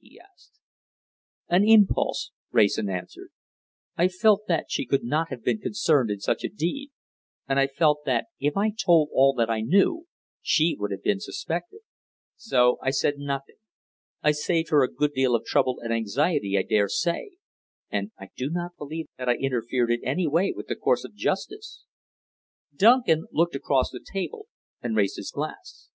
[0.00, 0.60] he asked.
[1.48, 3.30] "An impulse," Wrayson answered.
[3.96, 6.90] "I felt that she could not have been concerned in such a deed,
[7.48, 10.06] and I felt that if I told all that I knew,
[10.42, 11.80] she would have been suspected.
[12.36, 13.56] So I said nothing.
[14.22, 17.38] I saved her a good deal of trouble and anxiety I dare say,
[17.88, 21.14] and I do not believe that I interfered in any way with the course of
[21.14, 21.82] justice."
[22.76, 24.48] Duncan looked across the table
[24.82, 25.88] and raised his glass.